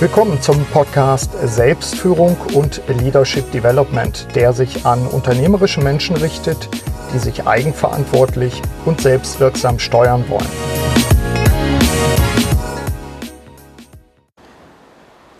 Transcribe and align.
Willkommen 0.00 0.40
zum 0.40 0.64
Podcast 0.66 1.32
Selbstführung 1.42 2.36
und 2.54 2.80
Leadership 2.86 3.50
Development, 3.50 4.28
der 4.36 4.52
sich 4.52 4.86
an 4.86 5.04
unternehmerische 5.08 5.80
Menschen 5.80 6.14
richtet, 6.14 6.68
die 7.12 7.18
sich 7.18 7.48
eigenverantwortlich 7.48 8.62
und 8.84 9.00
selbstwirksam 9.00 9.80
steuern 9.80 10.24
wollen. 10.28 10.46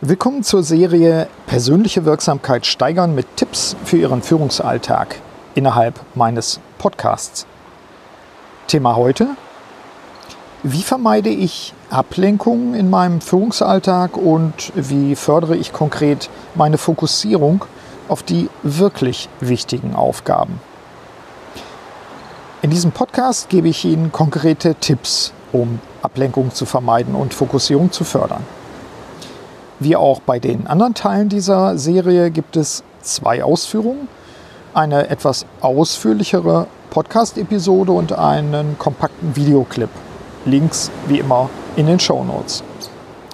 Willkommen 0.00 0.43
zur 0.43 0.64
Serie 0.64 1.29
Persönliche 1.46 2.04
Wirksamkeit 2.04 2.66
steigern 2.66 3.14
mit 3.14 3.36
Tipps 3.36 3.77
für 3.84 3.98
Ihren 3.98 4.22
Führungsalltag 4.22 5.20
innerhalb 5.54 6.00
meines 6.16 6.59
Podcasts. 6.79 7.46
Thema 8.66 8.96
heute 8.96 9.36
wie 10.64 10.82
vermeide 10.82 11.30
ich 11.30 11.72
Ablenkungen 11.88 12.75
in 12.75 12.90
meinem 12.90 13.21
Führungsalltag 13.21 14.16
und 14.16 14.72
wie 14.75 15.14
fördere 15.14 15.57
ich 15.57 15.72
konkret 15.72 16.29
meine 16.57 16.79
Fokussierung 16.79 17.64
auf 18.08 18.25
die 18.25 18.50
wirklich 18.64 19.29
wichtigen 19.39 19.94
Aufgaben? 19.94 20.61
In 22.61 22.71
diesem 22.71 22.90
Podcast 22.90 23.49
gebe 23.50 23.68
ich 23.68 23.85
Ihnen 23.85 24.11
konkrete 24.11 24.75
Tipps, 24.75 25.32
um 25.52 25.79
Ablenkung 26.02 26.52
zu 26.52 26.66
vermeiden 26.66 27.14
und 27.14 27.35
Fokussierung 27.35 27.93
zu 27.93 28.02
fördern. 28.02 28.44
Wie 29.79 29.94
auch 29.94 30.18
bei 30.18 30.40
den 30.40 30.66
anderen 30.66 30.94
Teilen 30.94 31.29
dieser 31.29 31.79
Serie 31.79 32.33
gibt 32.33 32.56
es 32.56 32.83
zwei 33.00 33.44
Ausführungen. 33.44 34.08
Eine 34.75 35.08
etwas 35.08 35.47
ausführlichere 35.61 36.66
Podcast-Episode 36.91 37.92
und 37.92 38.12
einen 38.12 38.77
kompakten 38.77 39.36
Videoclip 39.36 39.91
Links 40.45 40.91
wie 41.06 41.19
immer 41.19 41.51
in 41.77 41.87
den 41.87 42.01
Show 42.01 42.25
Notes. 42.25 42.62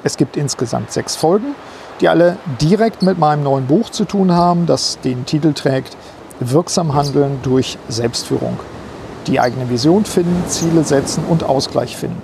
Es 0.02 0.16
gibt 0.16 0.36
insgesamt 0.36 0.92
sechs 0.92 1.16
Folgen, 1.16 1.54
die 2.00 2.08
alle 2.08 2.36
direkt 2.60 3.02
mit 3.02 3.18
meinem 3.18 3.42
neuen 3.42 3.66
Buch 3.66 3.90
zu 3.90 4.04
tun 4.04 4.32
haben, 4.32 4.66
das 4.66 4.98
den 5.00 5.24
Titel 5.26 5.52
trägt 5.52 5.96
Wirksam 6.40 6.94
Handeln 6.94 7.38
durch 7.42 7.78
Selbstführung. 7.88 8.58
Die 9.26 9.40
eigene 9.40 9.70
Vision 9.70 10.04
finden, 10.04 10.44
Ziele 10.48 10.84
setzen 10.84 11.24
und 11.28 11.44
Ausgleich 11.44 11.96
finden. 11.96 12.20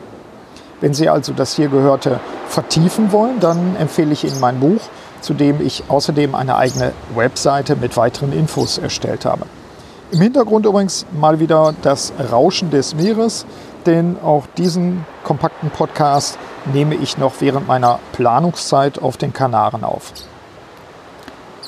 Wenn 0.81 0.95
Sie 0.95 1.09
also 1.09 1.33
das 1.33 1.55
hier 1.55 1.69
Gehörte 1.69 2.21
vertiefen 2.49 3.13
wollen, 3.13 3.39
dann 3.41 3.77
empfehle 3.77 4.13
ich 4.13 4.25
Ihnen 4.25 4.41
mein 4.41 4.61
Buch, 4.61 4.81
zu 5.21 5.35
dem 5.35 5.65
ich 5.65 5.85
außerdem 5.89 6.35
eine 6.35 6.57
eigene 6.57 6.93
Webseite 7.15 7.77
mit 7.77 7.97
weiteren 7.97 8.33
Infos 8.33 8.79
erstellt 8.79 9.25
habe. 9.25 9.47
Im 10.11 10.21
Hintergrund 10.21 10.67
übrigens 10.67 11.07
mal 11.13 11.39
wieder 11.39 11.75
das 11.83 12.13
Rauschen 12.33 12.71
des 12.71 12.95
Meeres 12.95 13.47
denn 13.87 14.17
auch 14.23 14.47
diesen 14.57 15.05
kompakten 15.25 15.71
Podcast 15.71 16.39
nehme 16.73 16.95
ich 16.95 17.19
noch 17.19 17.35
während 17.41 17.67
meiner 17.67 17.99
Planungszeit 18.13 19.01
auf 19.01 19.17
den 19.17 19.33
Kanaren 19.33 19.85
auf. 19.85 20.13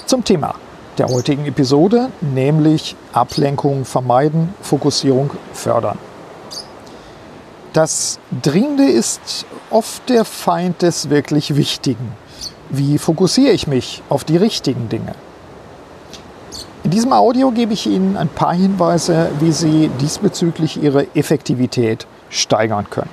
Zum 0.07 0.25
Thema 0.25 0.55
der 0.99 1.09
heutigen 1.09 1.47
Episode, 1.47 2.11
nämlich 2.21 2.97
Ablenkung 3.13 3.85
vermeiden, 3.85 4.55
Fokussierung 4.61 5.31
fördern. 5.53 5.99
Das 7.73 8.19
Dringende 8.43 8.85
ist 8.85 9.47
oft 9.71 10.07
der 10.11 10.27
Feind 10.27 10.83
des 10.83 11.09
wirklich 11.09 11.57
Wichtigen. 11.57 12.13
Wie 12.69 12.99
fokussiere 12.99 13.53
ich 13.53 13.67
mich 13.67 14.03
auf 14.11 14.25
die 14.25 14.37
richtigen 14.37 14.91
Dinge? 14.91 15.15
In 16.85 16.91
diesem 16.91 17.13
Audio 17.13 17.53
gebe 17.53 17.75
ich 17.75 17.87
Ihnen 17.87 18.17
ein 18.17 18.29
paar 18.29 18.55
Hinweise, 18.55 19.29
wie 19.39 19.53
Sie 19.53 19.89
diesbezüglich 20.01 20.83
Ihre 20.83 21.07
Effektivität 21.15 22.09
steigern 22.29 22.91
können. 22.91 23.11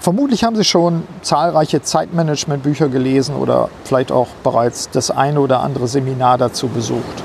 Vermutlich 0.00 0.44
haben 0.44 0.54
Sie 0.54 0.64
schon 0.64 1.04
zahlreiche 1.22 1.80
Zeitmanagement-Bücher 1.80 2.90
gelesen 2.90 3.36
oder 3.36 3.70
vielleicht 3.84 4.12
auch 4.12 4.28
bereits 4.42 4.90
das 4.90 5.10
eine 5.10 5.40
oder 5.40 5.60
andere 5.60 5.88
Seminar 5.88 6.36
dazu 6.36 6.68
besucht. 6.68 7.24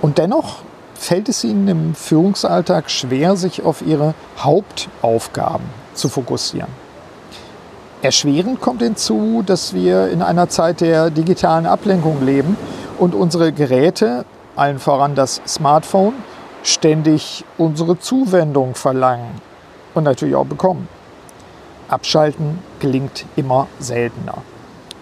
Und 0.00 0.18
dennoch 0.18 0.62
fällt 0.96 1.28
es 1.28 1.44
Ihnen 1.44 1.68
im 1.68 1.94
Führungsalltag 1.94 2.90
schwer, 2.90 3.36
sich 3.36 3.62
auf 3.62 3.80
Ihre 3.80 4.14
Hauptaufgaben 4.38 5.66
zu 5.94 6.08
fokussieren. 6.08 6.70
Erschwerend 8.02 8.60
kommt 8.60 8.82
hinzu, 8.82 9.44
dass 9.46 9.72
wir 9.72 10.08
in 10.08 10.20
einer 10.20 10.48
Zeit 10.48 10.80
der 10.80 11.10
digitalen 11.10 11.66
Ablenkung 11.66 12.26
leben 12.26 12.56
und 13.02 13.16
unsere 13.16 13.50
Geräte, 13.50 14.24
allen 14.54 14.78
voran 14.78 15.16
das 15.16 15.42
Smartphone, 15.44 16.14
ständig 16.62 17.44
unsere 17.58 17.98
Zuwendung 17.98 18.76
verlangen 18.76 19.40
und 19.92 20.04
natürlich 20.04 20.36
auch 20.36 20.46
bekommen. 20.46 20.86
Abschalten 21.88 22.60
gelingt 22.78 23.26
immer 23.34 23.66
seltener. 23.80 24.36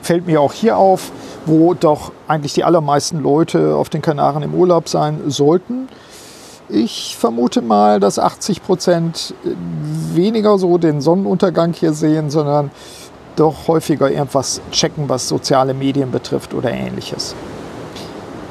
Fällt 0.00 0.26
mir 0.26 0.40
auch 0.40 0.54
hier 0.54 0.78
auf, 0.78 1.12
wo 1.44 1.74
doch 1.74 2.10
eigentlich 2.26 2.54
die 2.54 2.64
allermeisten 2.64 3.22
Leute 3.22 3.76
auf 3.76 3.90
den 3.90 4.00
Kanaren 4.00 4.42
im 4.44 4.54
Urlaub 4.54 4.88
sein 4.88 5.20
sollten. 5.26 5.86
Ich 6.70 7.18
vermute 7.18 7.60
mal, 7.60 8.00
dass 8.00 8.18
80 8.18 8.62
Prozent 8.62 9.34
weniger 10.14 10.56
so 10.56 10.78
den 10.78 11.02
Sonnenuntergang 11.02 11.74
hier 11.74 11.92
sehen, 11.92 12.30
sondern 12.30 12.70
doch 13.36 13.68
häufiger 13.68 14.10
irgendwas 14.10 14.62
checken, 14.70 15.10
was 15.10 15.28
soziale 15.28 15.74
Medien 15.74 16.10
betrifft 16.10 16.54
oder 16.54 16.70
ähnliches. 16.70 17.34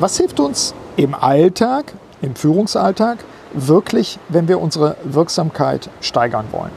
Was 0.02 0.16
hilft 0.16 0.40
uns 0.40 0.74
im 0.96 1.14
Alltag, 1.14 1.94
im 2.22 2.34
Führungsalltag, 2.34 3.18
wirklich, 3.52 4.18
wenn 4.30 4.48
wir 4.48 4.62
unsere 4.62 4.96
Wirksamkeit 5.04 5.90
steigern 6.00 6.46
wollen? 6.52 6.72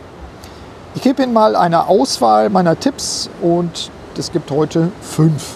Ich 0.96 1.02
gebe 1.02 1.22
Ihnen 1.22 1.32
mal 1.32 1.54
eine 1.54 1.86
Auswahl 1.86 2.50
meiner 2.50 2.80
Tipps 2.80 3.30
und 3.40 3.92
es 4.18 4.32
gibt 4.32 4.50
heute 4.50 4.90
fünf. 5.00 5.54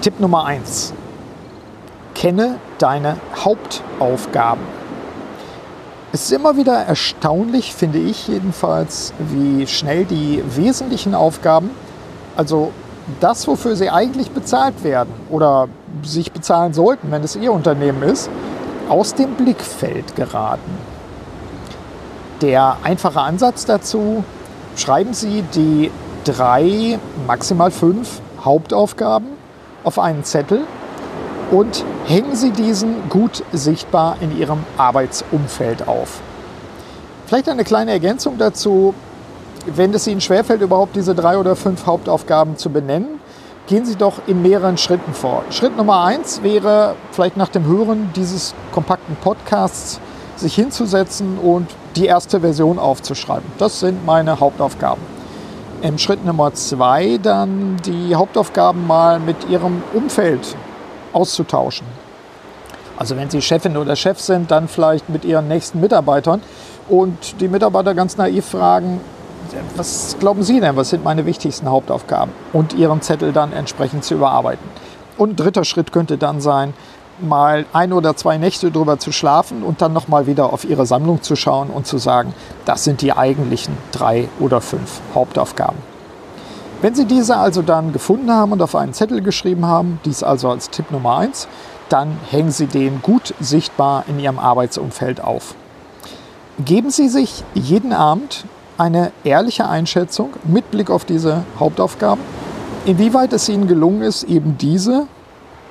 Tipp 0.00 0.20
Nummer 0.20 0.44
eins: 0.44 0.92
Kenne 2.14 2.60
deine 2.78 3.16
Hauptaufgaben. 3.44 4.62
Es 6.12 6.22
ist 6.22 6.32
immer 6.32 6.56
wieder 6.56 6.84
erstaunlich, 6.84 7.74
finde 7.74 7.98
ich 7.98 8.28
jedenfalls, 8.28 9.12
wie 9.18 9.66
schnell 9.66 10.04
die 10.04 10.40
wesentlichen 10.54 11.16
Aufgaben, 11.16 11.70
also 12.36 12.70
das, 13.20 13.46
wofür 13.46 13.76
sie 13.76 13.90
eigentlich 13.90 14.30
bezahlt 14.30 14.84
werden 14.84 15.12
oder 15.30 15.68
sich 16.02 16.32
bezahlen 16.32 16.72
sollten, 16.74 17.10
wenn 17.10 17.22
es 17.22 17.36
ihr 17.36 17.52
Unternehmen 17.52 18.02
ist, 18.02 18.30
aus 18.88 19.14
dem 19.14 19.34
Blickfeld 19.34 20.16
geraten. 20.16 20.70
Der 22.42 22.76
einfache 22.82 23.20
Ansatz 23.20 23.64
dazu, 23.64 24.24
schreiben 24.76 25.14
Sie 25.14 25.42
die 25.54 25.90
drei, 26.24 26.98
maximal 27.26 27.70
fünf 27.70 28.20
Hauptaufgaben 28.44 29.28
auf 29.84 29.98
einen 29.98 30.24
Zettel 30.24 30.60
und 31.50 31.84
hängen 32.06 32.36
Sie 32.36 32.50
diesen 32.50 33.08
gut 33.08 33.42
sichtbar 33.52 34.16
in 34.20 34.36
Ihrem 34.36 34.58
Arbeitsumfeld 34.76 35.88
auf. 35.88 36.20
Vielleicht 37.26 37.48
eine 37.48 37.64
kleine 37.64 37.92
Ergänzung 37.92 38.38
dazu. 38.38 38.94
Wenn 39.66 39.92
es 39.94 40.06
Ihnen 40.06 40.20
schwerfällt, 40.20 40.62
überhaupt 40.62 40.94
diese 40.94 41.14
drei 41.14 41.36
oder 41.38 41.56
fünf 41.56 41.86
Hauptaufgaben 41.86 42.56
zu 42.56 42.70
benennen, 42.70 43.20
gehen 43.66 43.84
Sie 43.84 43.96
doch 43.96 44.14
in 44.28 44.40
mehreren 44.40 44.78
Schritten 44.78 45.12
vor. 45.12 45.42
Schritt 45.50 45.76
Nummer 45.76 46.04
eins 46.04 46.42
wäre 46.44 46.94
vielleicht 47.10 47.36
nach 47.36 47.48
dem 47.48 47.66
Hören 47.66 48.10
dieses 48.14 48.54
kompakten 48.72 49.16
Podcasts 49.16 50.00
sich 50.36 50.54
hinzusetzen 50.54 51.38
und 51.38 51.68
die 51.96 52.06
erste 52.06 52.40
Version 52.40 52.78
aufzuschreiben. 52.78 53.50
Das 53.58 53.80
sind 53.80 54.06
meine 54.06 54.38
Hauptaufgaben. 54.38 55.02
Im 55.82 55.98
Schritt 55.98 56.24
Nummer 56.24 56.54
zwei 56.54 57.18
dann 57.20 57.76
die 57.84 58.14
Hauptaufgaben 58.14 58.86
mal 58.86 59.18
mit 59.18 59.48
Ihrem 59.48 59.82
Umfeld 59.92 60.54
auszutauschen. 61.12 61.86
Also 62.96 63.16
wenn 63.16 63.30
Sie 63.30 63.42
Chefin 63.42 63.76
oder 63.76 63.96
Chef 63.96 64.20
sind, 64.20 64.50
dann 64.50 64.68
vielleicht 64.68 65.08
mit 65.08 65.24
Ihren 65.24 65.48
nächsten 65.48 65.80
Mitarbeitern 65.80 66.40
und 66.88 67.40
die 67.40 67.48
Mitarbeiter 67.48 67.94
ganz 67.94 68.16
naiv 68.16 68.46
fragen, 68.46 69.00
was 69.76 70.16
glauben 70.18 70.42
Sie 70.42 70.60
denn, 70.60 70.76
was 70.76 70.90
sind 70.90 71.04
meine 71.04 71.26
wichtigsten 71.26 71.68
Hauptaufgaben? 71.68 72.32
Und 72.52 72.74
Ihren 72.74 73.02
Zettel 73.02 73.32
dann 73.32 73.52
entsprechend 73.52 74.04
zu 74.04 74.14
überarbeiten. 74.14 74.66
Und 75.18 75.30
ein 75.30 75.36
dritter 75.36 75.64
Schritt 75.64 75.92
könnte 75.92 76.18
dann 76.18 76.40
sein, 76.40 76.74
mal 77.20 77.64
ein 77.72 77.92
oder 77.92 78.16
zwei 78.16 78.36
Nächte 78.38 78.70
drüber 78.70 78.98
zu 78.98 79.12
schlafen 79.12 79.62
und 79.62 79.80
dann 79.80 79.92
nochmal 79.92 80.26
wieder 80.26 80.52
auf 80.52 80.64
Ihre 80.64 80.86
Sammlung 80.86 81.22
zu 81.22 81.36
schauen 81.36 81.70
und 81.70 81.86
zu 81.86 81.98
sagen, 81.98 82.34
das 82.64 82.84
sind 82.84 83.00
die 83.00 83.12
eigentlichen 83.12 83.76
drei 83.92 84.28
oder 84.38 84.60
fünf 84.60 85.00
Hauptaufgaben. 85.14 85.78
Wenn 86.82 86.94
Sie 86.94 87.06
diese 87.06 87.38
also 87.38 87.62
dann 87.62 87.92
gefunden 87.92 88.30
haben 88.30 88.52
und 88.52 88.60
auf 88.60 88.76
einen 88.76 88.92
Zettel 88.92 89.22
geschrieben 89.22 89.64
haben, 89.64 89.98
dies 90.04 90.22
also 90.22 90.50
als 90.50 90.68
Tipp 90.68 90.90
Nummer 90.90 91.16
eins, 91.16 91.48
dann 91.88 92.18
hängen 92.30 92.50
Sie 92.50 92.66
den 92.66 93.00
gut 93.00 93.32
sichtbar 93.40 94.04
in 94.08 94.18
Ihrem 94.18 94.38
Arbeitsumfeld 94.38 95.22
auf. 95.22 95.54
Geben 96.64 96.90
Sie 96.90 97.08
sich 97.08 97.44
jeden 97.54 97.92
Abend 97.92 98.44
eine 98.78 99.12
ehrliche 99.24 99.68
Einschätzung 99.68 100.34
mit 100.44 100.70
Blick 100.70 100.90
auf 100.90 101.04
diese 101.04 101.44
Hauptaufgaben, 101.58 102.22
inwieweit 102.84 103.32
es 103.32 103.48
Ihnen 103.48 103.66
gelungen 103.66 104.02
ist, 104.02 104.24
eben 104.24 104.58
diese 104.58 105.06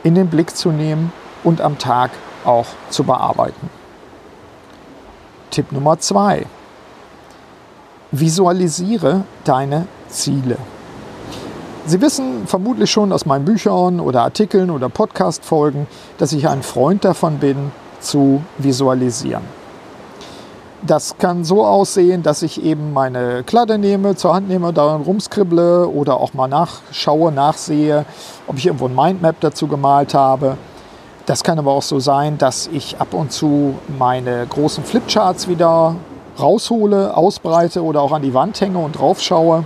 in 0.04 0.16
den 0.16 0.28
Blick 0.28 0.56
zu 0.56 0.72
nehmen 0.72 1.12
und 1.44 1.62
am 1.62 1.78
Tag 1.78 2.12
auch 2.44 2.68
zu 2.90 3.04
bearbeiten. 3.04 3.69
Tipp 5.52 5.72
Nummer 5.72 6.00
zwei. 6.00 6.46
Visualisiere 8.12 9.24
deine 9.44 9.88
Ziele. 10.10 10.57
Sie 11.86 12.02
wissen 12.02 12.48
vermutlich 12.48 12.90
schon 12.90 13.12
aus 13.12 13.25
meinen 13.25 13.46
Büchern 13.46 14.00
oder 14.00 14.24
Artikeln 14.24 14.72
oder 14.72 14.90
Podcast-Folgen, 14.90 15.88
dass 16.18 16.34
ich 16.34 16.48
ein 16.48 16.63
Freund 16.63 17.06
davon 17.06 17.38
bin, 17.38 17.72
zu 18.00 18.42
visualisieren. 18.57 19.44
Das 20.88 21.18
kann 21.18 21.44
so 21.44 21.66
aussehen, 21.66 22.22
dass 22.22 22.44
ich 22.44 22.64
eben 22.64 22.94
meine 22.94 23.44
Kladde 23.44 23.80
nehme, 23.80 24.16
zur 24.16 24.36
Hand 24.36 24.50
nehme, 24.50 24.72
daran 24.72 25.02
rumskribble 25.02 25.88
oder 25.88 26.20
auch 26.20 26.36
mal 26.36 26.48
nachschaue, 26.48 27.32
nachsehe, 27.32 28.06
ob 28.46 28.58
ich 28.58 28.68
irgendwo 28.68 28.86
ein 28.88 28.94
Mindmap 28.94 29.38
dazu 29.40 29.68
gemalt 29.68 30.14
habe. 30.14 30.58
Das 31.26 31.44
kann 31.44 31.58
aber 31.58 31.72
auch 31.72 31.82
so 31.82 32.00
sein, 32.00 32.38
dass 32.38 32.68
ich 32.68 33.00
ab 33.00 33.16
und 33.16 33.32
zu 33.32 33.80
meine 33.98 34.46
großen 34.46 34.84
Flipcharts 34.84 35.48
wieder 35.48 35.96
raushole, 36.40 37.18
ausbreite 37.18 37.84
oder 37.84 38.02
auch 38.02 38.12
an 38.12 38.22
die 38.22 38.36
Wand 38.36 38.62
hänge 38.62 38.78
und 38.78 39.00
drauf 39.00 39.20
schaue. 39.22 39.64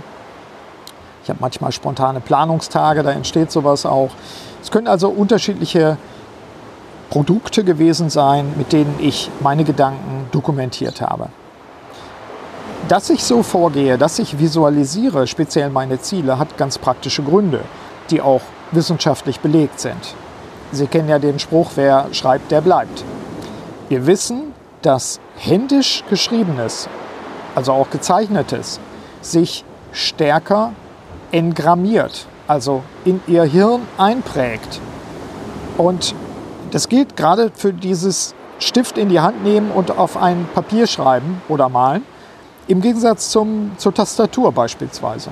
Ich 1.22 1.28
habe 1.28 1.40
manchmal 1.42 1.72
spontane 1.72 2.20
Planungstage, 2.20 3.02
da 3.02 3.10
entsteht 3.10 3.50
sowas 3.50 3.84
auch. 3.84 4.10
Es 4.62 4.70
können 4.70 4.88
also 4.88 5.10
unterschiedliche 5.10 5.98
Produkte 7.10 7.62
gewesen 7.62 8.08
sein, 8.08 8.54
mit 8.56 8.72
denen 8.72 8.94
ich 9.00 9.30
meine 9.40 9.64
Gedanken 9.64 10.19
dokumentiert 10.30 11.00
habe. 11.00 11.28
Dass 12.88 13.10
ich 13.10 13.22
so 13.22 13.42
vorgehe, 13.42 13.98
dass 13.98 14.18
ich 14.18 14.38
visualisiere, 14.38 15.26
speziell 15.26 15.70
meine 15.70 16.00
Ziele, 16.00 16.38
hat 16.38 16.56
ganz 16.56 16.78
praktische 16.78 17.22
Gründe, 17.22 17.60
die 18.10 18.20
auch 18.20 18.42
wissenschaftlich 18.72 19.40
belegt 19.40 19.80
sind. 19.80 20.14
Sie 20.72 20.86
kennen 20.86 21.08
ja 21.08 21.18
den 21.18 21.38
Spruch, 21.38 21.72
wer 21.74 22.06
schreibt, 22.12 22.50
der 22.50 22.60
bleibt. 22.60 23.04
Wir 23.88 24.06
wissen, 24.06 24.54
dass 24.82 25.20
händisch 25.36 26.04
geschriebenes, 26.08 26.88
also 27.54 27.72
auch 27.72 27.90
gezeichnetes, 27.90 28.80
sich 29.20 29.64
stärker 29.92 30.72
engrammiert, 31.32 32.26
also 32.46 32.82
in 33.04 33.20
ihr 33.26 33.44
Hirn 33.44 33.82
einprägt. 33.98 34.80
Und 35.76 36.14
das 36.70 36.88
gilt 36.88 37.16
gerade 37.16 37.50
für 37.54 37.72
dieses 37.72 38.34
Stift 38.60 38.98
in 38.98 39.08
die 39.08 39.20
Hand 39.20 39.42
nehmen 39.42 39.70
und 39.70 39.96
auf 39.96 40.16
ein 40.16 40.48
Papier 40.54 40.86
schreiben 40.86 41.42
oder 41.48 41.68
malen, 41.68 42.04
im 42.68 42.80
Gegensatz 42.80 43.30
zum, 43.30 43.72
zur 43.78 43.92
Tastatur 43.92 44.52
beispielsweise. 44.52 45.30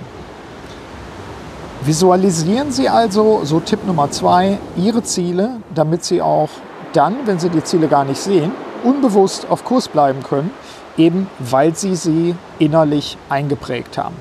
Visualisieren 1.83 2.73
Sie 2.73 2.89
also, 2.89 3.43
so 3.45 3.61
Tipp 3.61 3.87
Nummer 3.87 4.11
zwei, 4.11 4.59
Ihre 4.77 5.05
Ziele, 5.05 5.61
damit 5.73 6.05
Sie 6.05 6.21
auch 6.21 6.49
dann, 6.93 7.27
wenn 7.27 7.39
Sie 7.39 7.51
die 7.51 7.63
Ziele 7.63 7.87
gar 7.87 8.05
nicht 8.05 8.21
sehen, 8.21 8.51
unbewusst 8.83 9.47
auf 9.49 9.65
Kurs 9.65 9.89
bleiben 9.89 10.23
können, 10.23 10.51
eben 10.97 11.29
weil 11.39 11.77
Sie 11.77 11.95
sie 11.95 12.35
innerlich 12.59 13.17
eingeprägt 13.29 13.97
haben. 13.99 14.17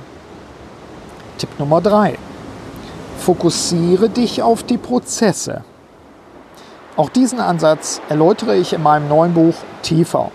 Tipp 1.39 1.49
Nummer 1.57 1.81
drei, 1.81 2.19
fokussiere 3.17 4.09
dich 4.09 4.43
auf 4.43 4.63
die 4.63 4.77
Prozesse. 4.77 5.63
Auch 6.97 7.09
diesen 7.09 7.39
Ansatz 7.39 8.01
erläutere 8.09 8.55
ich 8.55 8.73
in 8.73 8.81
meinem 8.81 9.07
neuen 9.07 9.35
Buch 9.35 9.53
tiefer. 9.83 10.31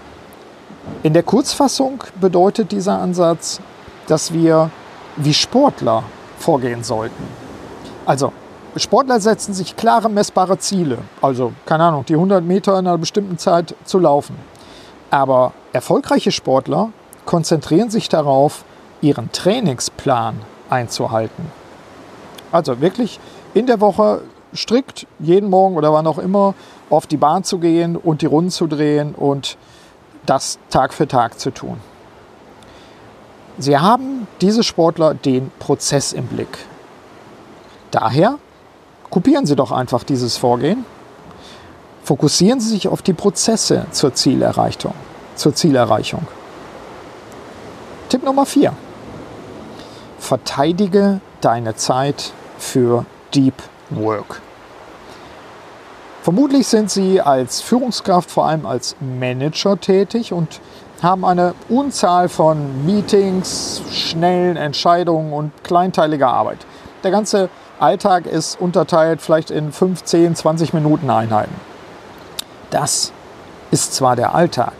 In 1.03 1.13
der 1.13 1.25
Kurzfassung 1.25 2.05
bedeutet 2.21 2.71
dieser 2.71 3.01
Ansatz, 3.01 3.61
dass 4.07 4.33
wir 4.33 4.71
wie 5.17 5.35
Sportler 5.35 6.05
vorgehen 6.39 6.85
sollten. 6.85 7.25
Also 8.07 8.33
Sportler 8.77 9.19
setzen 9.21 9.55
sich 9.55 9.77
klare, 9.77 10.09
messbare 10.09 10.57
Ziele. 10.59 10.99
Also, 11.21 11.53
keine 11.67 11.85
Ahnung, 11.85 12.07
die 12.07 12.15
100 12.15 12.45
Meter 12.45 12.79
in 12.79 12.87
einer 12.87 12.97
bestimmten 12.97 13.39
Zeit 13.39 13.75
zu 13.85 13.99
laufen. 13.99 14.37
Aber 15.11 15.53
erfolgreiche 15.73 16.31
Sportler 16.31 16.91
konzentrieren 17.27 17.91
sich 17.91 18.09
darauf, 18.09 18.65
ihren 19.01 19.33
Trainingsplan 19.33 20.37
einzuhalten. 20.71 21.51
Also 22.53 22.81
wirklich 22.81 23.19
in 23.53 23.67
der 23.67 23.81
Woche 23.81 24.23
strikt 24.55 25.07
jeden 25.19 25.51
Morgen 25.51 25.77
oder 25.77 25.93
wann 25.93 26.07
auch 26.07 26.19
immer 26.19 26.55
auf 26.91 27.07
die 27.07 27.17
Bahn 27.17 27.45
zu 27.45 27.59
gehen 27.59 27.97
und 27.97 28.23
die 28.23 28.27
Runden 28.27 28.51
zu 28.51 28.67
drehen 28.67 29.15
und 29.15 29.57
das 30.27 30.59
Tag 30.71 30.93
für 30.93 31.09
Tag 31.09 31.41
zu 31.41 31.51
tun. 31.51 31.79
Sie 33.59 33.77
haben, 33.79 34.27
diese 34.41 34.63
Sportler, 34.63 35.15
den 35.15 35.51
Prozess 35.59 36.13
im 36.13 36.27
Blick. 36.27 36.59
Daher 37.91 38.39
kopieren 39.11 39.47
Sie 39.47 39.57
doch 39.57 39.73
einfach 39.73 40.05
dieses 40.05 40.37
Vorgehen. 40.37 40.85
Fokussieren 42.05 42.61
Sie 42.61 42.71
sich 42.71 42.89
auf 42.89 43.03
die 43.03 43.13
Prozesse 43.13 43.87
zur 43.91 44.15
Zielerreichung. 44.15 44.95
Zur 45.37 45.55
Zielerreichung. 45.55 46.27
Tipp 48.09 48.25
Nummer 48.25 48.47
4. 48.47 48.73
Verteidige 50.19 51.21
deine 51.41 51.77
Zeit 51.77 52.33
für 52.59 53.05
Deep 53.35 53.55
Work. 53.97 54.41
Vermutlich 56.23 56.69
sind 56.69 56.91
Sie 56.91 57.21
als 57.21 57.61
Führungskraft, 57.61 58.31
vor 58.31 58.47
allem 58.47 58.65
als 58.65 58.95
Manager 59.01 59.81
tätig 59.81 60.33
und 60.33 60.61
haben 61.03 61.25
eine 61.25 61.55
Unzahl 61.69 62.29
von 62.29 62.87
Meetings, 62.87 63.83
schnellen 63.91 64.57
Entscheidungen 64.57 65.33
und 65.33 65.51
kleinteiliger 65.65 66.29
Arbeit. 66.29 66.59
Der 67.03 67.11
ganze 67.11 67.49
Alltag 67.81 68.27
ist 68.27 68.61
unterteilt 68.61 69.21
vielleicht 69.21 69.51
in 69.51 69.73
15, 69.73 70.37
20 70.37 70.73
Minuten 70.73 71.11
Einheiten. 71.11 71.55
Das 72.71 73.13
ist 73.73 73.93
zwar 73.93 74.15
der 74.15 74.35
Alltag, 74.35 74.75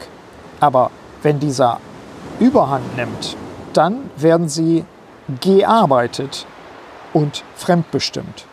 aber 0.61 0.93
wenn 1.23 1.41
dieser 1.41 1.81
Überhand 2.39 2.97
nimmt, 2.97 3.37
dann 3.73 4.11
werden 4.17 4.49
Sie 4.49 4.85
gearbeitet 5.41 6.47
und 7.13 7.43
fremdbestimmt. 7.57 8.47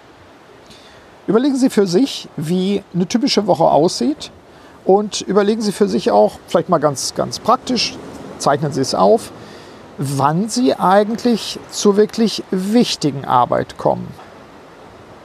Überlegen 1.30 1.58
Sie 1.58 1.70
für 1.70 1.86
sich, 1.86 2.28
wie 2.38 2.82
eine 2.92 3.06
typische 3.06 3.46
Woche 3.46 3.66
aussieht 3.66 4.32
und 4.84 5.22
überlegen 5.22 5.62
Sie 5.62 5.72
für 5.72 5.88
sich 5.88 6.10
auch, 6.10 6.40
vielleicht 6.48 6.70
mal 6.70 6.80
ganz, 6.80 7.14
ganz 7.14 7.38
praktisch, 7.38 7.96
zeichnen 8.40 8.74
Sie 8.74 8.82
es 8.82 8.96
auf, 8.96 9.32
wann 10.00 10.50
Sie 10.50 10.74
eigentlich 10.74 11.60
zur 11.70 11.98
wirklich 11.98 12.44
wichtigen 12.50 13.26
Arbeit 13.26 13.78
kommen. 13.78 14.08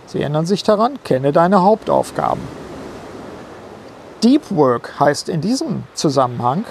Sie 0.04 0.20
erinnern 0.20 0.44
sich 0.44 0.62
daran, 0.62 1.02
kenne 1.04 1.32
deine 1.32 1.62
Hauptaufgaben. 1.62 2.42
Deep 4.22 4.42
Work 4.50 5.00
heißt 5.00 5.30
in 5.30 5.40
diesem 5.40 5.84
Zusammenhang, 5.94 6.66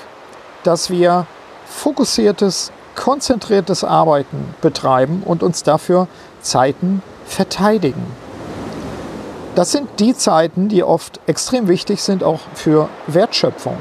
dass 0.62 0.92
wir 0.92 1.26
fokussiertes, 1.66 2.72
konzentriertes 2.96 3.84
Arbeiten 3.84 4.54
betreiben 4.62 5.24
und 5.26 5.42
uns 5.42 5.64
dafür 5.64 6.08
Zeiten 6.44 7.02
verteidigen. 7.26 8.06
Das 9.56 9.72
sind 9.72 10.00
die 10.00 10.16
Zeiten, 10.16 10.68
die 10.68 10.84
oft 10.84 11.20
extrem 11.28 11.68
wichtig 11.68 12.02
sind, 12.02 12.24
auch 12.24 12.40
für 12.56 12.90
Wertschöpfung. 13.06 13.78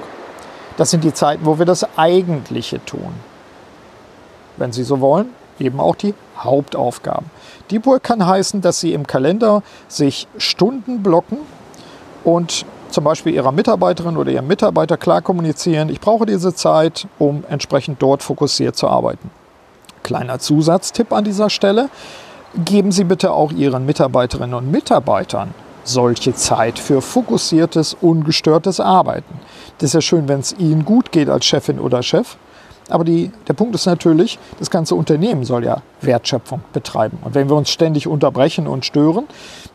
Das 0.76 0.90
sind 0.90 1.02
die 1.02 1.14
Zeiten, 1.14 1.46
wo 1.46 1.58
wir 1.58 1.64
das 1.64 1.86
Eigentliche 1.96 2.84
tun. 2.84 3.14
Wenn 4.58 4.72
Sie 4.72 4.84
so 4.84 5.00
wollen, 5.00 5.30
eben 5.58 5.80
auch 5.80 5.94
die 5.94 6.14
Hauptaufgaben. 6.38 7.30
Deep 7.70 7.86
Work 7.86 8.02
kann 8.02 8.26
heißen, 8.26 8.60
dass 8.60 8.80
Sie 8.80 8.92
im 8.92 9.06
Kalender 9.06 9.62
sich 9.88 10.28
Stunden 10.36 11.02
blocken 11.02 11.38
und 12.24 12.66
zum 12.90 13.04
Beispiel 13.04 13.32
Ihrer 13.32 13.52
Mitarbeiterin 13.52 14.18
oder 14.18 14.30
Ihrem 14.30 14.46
Mitarbeiter 14.46 14.98
klar 14.98 15.22
kommunizieren, 15.22 15.88
ich 15.88 16.00
brauche 16.00 16.26
diese 16.26 16.54
Zeit, 16.54 17.06
um 17.18 17.44
entsprechend 17.48 18.02
dort 18.02 18.22
fokussiert 18.22 18.76
zu 18.76 18.88
arbeiten. 18.88 19.30
Kleiner 20.02 20.38
Zusatztipp 20.38 21.12
an 21.12 21.24
dieser 21.24 21.48
Stelle 21.48 21.88
geben 22.54 22.92
Sie 22.92 23.04
bitte 23.04 23.32
auch 23.32 23.52
Ihren 23.52 23.86
Mitarbeiterinnen 23.86 24.54
und 24.54 24.70
Mitarbeitern 24.70 25.54
solche 25.84 26.34
Zeit 26.34 26.78
für 26.78 27.02
fokussiertes, 27.02 27.96
ungestörtes 28.00 28.80
Arbeiten. 28.80 29.40
Das 29.78 29.88
ist 29.88 29.94
ja 29.94 30.00
schön, 30.00 30.28
wenn 30.28 30.40
es 30.40 30.54
Ihnen 30.58 30.84
gut 30.84 31.12
geht 31.12 31.28
als 31.28 31.44
Chefin 31.44 31.80
oder 31.80 32.02
Chef. 32.02 32.36
Aber 32.88 33.04
die, 33.04 33.30
der 33.48 33.54
Punkt 33.54 33.74
ist 33.74 33.86
natürlich, 33.86 34.38
das 34.58 34.70
ganze 34.70 34.94
Unternehmen 34.94 35.44
soll 35.44 35.64
ja 35.64 35.82
Wertschöpfung 36.00 36.62
betreiben. 36.72 37.18
Und 37.22 37.34
wenn 37.34 37.48
wir 37.48 37.56
uns 37.56 37.70
ständig 37.70 38.06
unterbrechen 38.06 38.66
und 38.66 38.84
stören, 38.84 39.24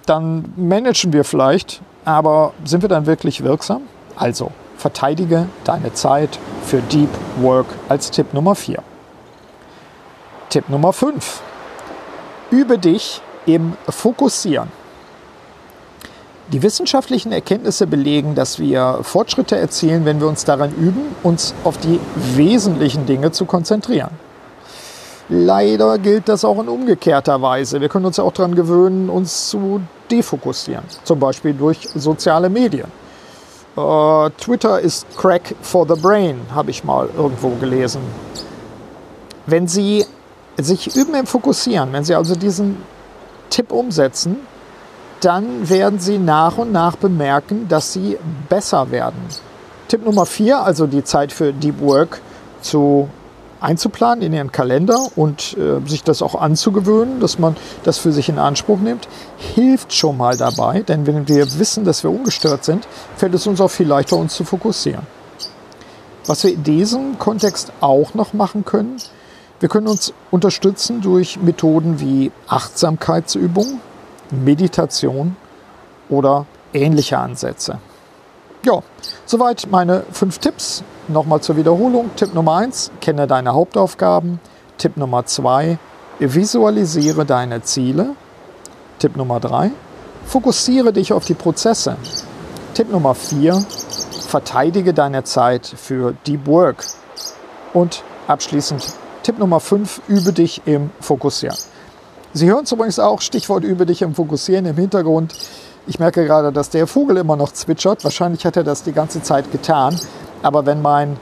dann 0.05 0.53
managen 0.55 1.13
wir 1.13 1.23
vielleicht, 1.23 1.81
aber 2.05 2.53
sind 2.63 2.83
wir 2.83 2.89
dann 2.89 3.05
wirklich 3.05 3.43
wirksam? 3.43 3.83
Also, 4.15 4.51
verteidige 4.77 5.47
deine 5.63 5.93
Zeit 5.93 6.37
für 6.63 6.81
Deep 6.81 7.09
Work 7.41 7.67
als 7.89 8.11
Tipp 8.11 8.33
Nummer 8.33 8.55
4. 8.55 8.83
Tipp 10.49 10.69
Nummer 10.69 10.93
5 10.93 11.41
übe 12.51 12.77
dich 12.77 13.21
im 13.45 13.73
Fokussieren. 13.89 14.69
Die 16.51 16.63
wissenschaftlichen 16.63 17.33
Erkenntnisse 17.33 17.87
belegen, 17.87 18.33
dass 18.33 18.57
wir 18.57 18.99
Fortschritte 19.01 19.57
erzielen, 19.57 20.05
wenn 20.05 20.21
wir 20.21 20.27
uns 20.27 20.45
daran 20.45 20.73
üben, 20.73 21.01
uns 21.21 21.53
auf 21.65 21.77
die 21.77 21.99
wesentlichen 22.35 23.05
Dinge 23.05 23.31
zu 23.31 23.45
konzentrieren. 23.45 24.11
Leider 25.29 25.97
gilt 25.97 26.29
das 26.29 26.45
auch 26.45 26.57
in 26.61 26.69
umgekehrter 26.69 27.41
Weise. 27.41 27.81
Wir 27.81 27.89
können 27.89 28.05
uns 28.05 28.17
auch 28.17 28.31
daran 28.31 28.55
gewöhnen, 28.55 29.09
uns 29.09 29.49
zu 29.49 29.81
defokussieren, 30.09 30.85
zum 31.03 31.19
Beispiel 31.19 31.53
durch 31.53 31.89
soziale 31.95 32.49
Medien. 32.49 32.87
Uh, 33.75 34.29
Twitter 34.37 34.79
ist 34.79 35.05
Crack 35.17 35.53
for 35.61 35.85
the 35.85 36.01
Brain, 36.01 36.39
habe 36.55 36.71
ich 36.71 36.83
mal 36.83 37.09
irgendwo 37.15 37.49
gelesen. 37.49 38.01
Wenn 39.45 39.67
Sie 39.67 40.05
sich 40.57 40.95
üben 40.95 41.13
im 41.15 41.27
Fokussieren, 41.27 41.93
wenn 41.93 42.03
Sie 42.03 42.15
also 42.15 42.35
diesen 42.35 42.77
Tipp 43.49 43.71
umsetzen, 43.71 44.37
dann 45.21 45.69
werden 45.69 45.99
Sie 45.99 46.17
nach 46.17 46.57
und 46.57 46.71
nach 46.71 46.95
bemerken, 46.95 47.67
dass 47.67 47.93
Sie 47.93 48.17
besser 48.49 48.91
werden. 48.91 49.19
Tipp 49.87 50.05
Nummer 50.05 50.25
vier, 50.25 50.59
also 50.59 50.87
die 50.87 51.03
Zeit 51.03 51.31
für 51.31 51.53
Deep 51.53 51.79
Work 51.81 52.21
zu 52.61 53.07
einzuplanen 53.59 54.23
in 54.23 54.33
Ihren 54.33 54.51
Kalender 54.51 55.07
und 55.15 55.57
äh, 55.57 55.87
sich 55.87 56.03
das 56.03 56.21
auch 56.21 56.35
anzugewöhnen, 56.35 57.19
dass 57.19 57.39
man 57.39 57.55
das 57.83 57.97
für 57.97 58.11
sich 58.11 58.29
in 58.29 58.37
Anspruch 58.37 58.79
nimmt, 58.79 59.07
hilft 59.37 59.93
schon 59.93 60.17
mal 60.17 60.37
dabei, 60.37 60.81
denn 60.81 61.07
wenn 61.07 61.27
wir 61.27 61.59
wissen, 61.59 61.83
dass 61.83 62.03
wir 62.03 62.11
ungestört 62.11 62.63
sind, 62.63 62.87
fällt 63.15 63.33
es 63.33 63.47
uns 63.47 63.61
auch 63.61 63.71
viel 63.71 63.87
leichter, 63.87 64.17
uns 64.17 64.35
zu 64.35 64.43
fokussieren. 64.43 65.07
Was 66.27 66.43
wir 66.43 66.53
in 66.53 66.63
diesem 66.63 67.17
Kontext 67.17 67.71
auch 67.79 68.13
noch 68.13 68.33
machen 68.33 68.65
können, 68.65 68.97
wir 69.59 69.69
können 69.69 69.87
uns 69.87 70.13
unterstützen 70.29 71.01
durch 71.01 71.41
Methoden 71.41 71.99
wie 71.99 72.31
Achtsamkeitsübungen, 72.47 73.81
Meditation 74.29 75.35
oder 76.09 76.45
ähnliche 76.73 77.17
Ansätze. 77.17 77.79
Ja, 78.63 78.81
soweit 79.25 79.67
meine 79.71 80.03
fünf 80.11 80.39
Tipps. 80.39 80.83
Nochmal 81.07 81.41
zur 81.41 81.55
Wiederholung. 81.55 82.11
Tipp 82.15 82.33
Nummer 82.33 82.57
eins: 82.57 82.91
kenne 83.01 83.25
deine 83.25 83.53
Hauptaufgaben. 83.53 84.39
Tipp 84.77 84.97
Nummer 84.97 85.25
zwei: 85.25 85.79
visualisiere 86.19 87.25
deine 87.25 87.61
Ziele. 87.61 88.15
Tipp 88.99 89.15
Nummer 89.15 89.39
drei: 89.39 89.71
fokussiere 90.25 90.91
dich 90.91 91.13
auf 91.13 91.25
die 91.25 91.33
Prozesse. 91.33 91.95
Tipp 92.73 92.91
Nummer 92.91 93.15
vier: 93.15 93.63
verteidige 94.27 94.93
deine 94.93 95.23
Zeit 95.23 95.65
für 95.65 96.13
Deep 96.25 96.45
Work. 96.45 96.83
Und 97.73 98.03
abschließend 98.27 98.95
Tipp 99.27 99.39
Nummer 99.39 99.59
fünf: 99.59 99.99
übe 100.07 100.31
dich 100.31 100.61
im 100.63 100.89
Fokussieren. 101.01 101.57
Sie 102.31 102.47
hören 102.47 102.63
es 102.63 102.71
übrigens 102.71 102.97
auch, 102.97 103.19
Stichwort 103.19 103.65
übe 103.65 103.85
dich 103.85 104.01
im 104.01 104.15
Fokussieren 104.15 104.65
im 104.65 104.77
Hintergrund. 104.77 105.33
Ich 105.85 105.99
merke 105.99 106.25
gerade, 106.25 106.53
dass 106.53 106.69
der 106.69 106.87
Vogel 106.87 107.17
immer 107.17 107.35
noch 107.35 107.51
zwitschert. 107.51 108.05
Wahrscheinlich 108.05 108.45
hat 108.45 108.55
er 108.55 108.63
das 108.63 108.83
die 108.83 108.93
ganze 108.93 109.21
Zeit 109.21 109.51
getan. 109.51 109.99
Aber 110.43 110.65
wenn 110.65 110.81
mein 110.81 111.17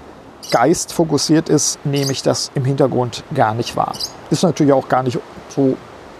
Geist 0.51 0.93
fokussiert 0.93 1.49
ist, 1.49 1.83
nehme 1.83 2.11
ich 2.11 2.21
das 2.21 2.51
im 2.53 2.63
Hintergrund 2.63 3.23
gar 3.33 3.55
nicht 3.55 3.75
wahr. 3.75 3.95
Ist 4.29 4.43
natürlich 4.43 4.73
auch 4.73 4.87
gar 4.87 5.01
nicht 5.01 5.17
so 5.49 5.75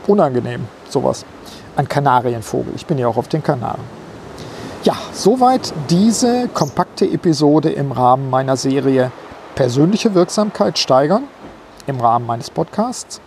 unangenehm, 0.08 0.68
sowas. 0.89 1.24
Ein 1.75 1.88
Kanarienvogel. 1.88 2.74
Ich 2.75 2.88
bin 2.88 2.98
ja 2.98 3.08
auch 3.08 3.18
auf 3.18 3.27
den 3.27 3.44
Kanaren. 3.44 3.82
Ja, 4.82 4.96
soweit 5.13 5.72
diese 5.92 6.48
kompakte 6.51 7.06
Episode 7.06 7.70
im 7.70 7.92
Rahmen 7.92 8.32
meiner 8.32 8.58
Serie 8.58 9.12
Persönliche 9.54 10.15
Wirksamkeit 10.15 10.77
steigern, 10.77 11.30
im 11.88 12.00
Rahmen 12.00 12.25
meines 12.25 12.50
Podcasts, 12.50 13.22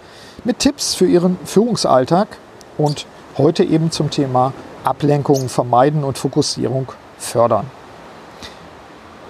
mit 0.45 0.59
Tipps 0.59 0.95
für 0.95 1.07
Ihren 1.07 1.39
Führungsalltag 1.45 2.29
und 2.77 3.07
heute 3.37 3.65
eben 3.65 3.91
zum 3.91 4.11
Thema 4.11 4.53
Ablenkungen 4.85 5.49
vermeiden 5.49 6.05
und 6.05 6.19
Fokussierung 6.19 6.93
fördern. 7.19 7.67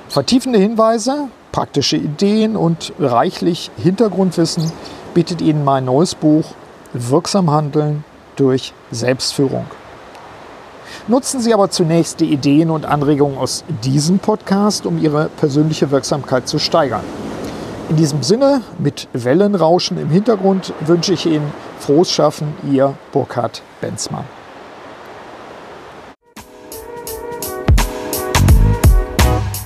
Vertiefende 0.08 0.58
Hinweise, 0.58 1.28
praktische 1.52 1.97
Ideen 1.97 2.56
und 2.56 2.92
reichlich 2.99 3.70
Hintergrundwissen 3.76 4.73
bietet 5.14 5.40
Ihnen 5.40 5.64
mein 5.64 5.85
neues 5.85 6.14
Buch 6.14 6.44
Wirksam 6.92 7.50
Handeln 7.50 8.04
durch 8.37 8.73
Selbstführung. 8.90 9.66
Nutzen 11.06 11.40
Sie 11.40 11.52
aber 11.52 11.70
zunächst 11.70 12.20
die 12.20 12.32
Ideen 12.32 12.70
und 12.70 12.87
Anregungen 12.87 13.38
aus 13.38 13.64
diesem 13.85 14.18
Podcast, 14.18 14.87
um 14.87 14.99
Ihre 14.99 15.28
persönliche 15.28 15.90
Wirksamkeit 15.90 16.49
zu 16.49 16.58
steigern. 16.58 17.04
In 17.88 17.97
diesem 17.97 18.23
Sinne, 18.23 18.61
mit 18.78 19.09
Wellenrauschen 19.14 19.97
im 19.99 20.11
Hintergrund, 20.11 20.75
wünsche 20.80 21.14
ich 21.14 21.25
Ihnen 21.25 21.50
frohes 21.78 22.11
Schaffen, 22.11 22.52
Ihr 22.71 22.95
Burkhard 23.12 23.62
Benzmann. 23.80 24.25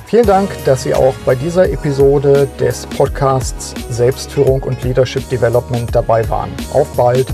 Vielen 0.06 0.26
Dank, 0.26 0.50
dass 0.64 0.84
Sie 0.84 0.94
auch 0.94 1.14
bei 1.24 1.34
dieser 1.34 1.68
Episode 1.68 2.46
des 2.60 2.86
Podcasts 2.86 3.74
Selbstführung 3.90 4.62
und 4.62 4.84
Leadership 4.84 5.28
Development 5.28 5.92
dabei 5.92 6.28
waren. 6.28 6.50
Auf 6.72 6.94
bald! 6.94 7.26